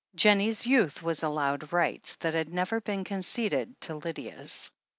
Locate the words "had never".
2.33-2.81